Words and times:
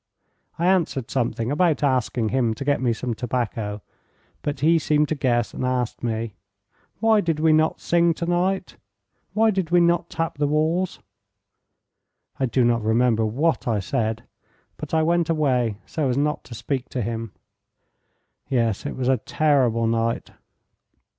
I 0.57 0.65
answered 0.65 1.11
something 1.11 1.51
about 1.51 1.83
asking 1.83 2.29
him 2.29 2.55
to 2.55 2.65
get 2.65 2.81
me 2.81 2.91
some 2.91 3.13
tobacco, 3.13 3.83
but 4.41 4.61
he 4.61 4.79
seemed 4.79 5.09
to 5.09 5.13
guess, 5.13 5.53
and 5.53 5.63
asked 5.63 6.01
me: 6.01 6.33
'Why 6.99 7.21
did 7.21 7.39
we 7.39 7.53
not 7.53 7.79
sing 7.79 8.15
to 8.15 8.25
night, 8.25 8.77
why 9.35 9.51
did 9.51 9.69
we 9.69 9.79
not 9.79 10.09
tap 10.09 10.39
the 10.39 10.47
walls?' 10.47 10.97
I 12.39 12.47
do 12.47 12.63
not 12.63 12.81
remember 12.83 13.27
what 13.27 13.67
I 13.67 13.79
said, 13.79 14.23
but 14.75 14.91
I 14.91 15.03
went 15.03 15.29
away 15.29 15.77
so 15.85 16.09
as 16.09 16.17
not 16.17 16.43
to 16.45 16.55
speak 16.55 16.89
to 16.89 17.03
him. 17.03 17.33
Yes. 18.47 18.87
It 18.87 18.95
was 18.95 19.07
a 19.07 19.17
terrible 19.17 19.85
night. 19.85 20.31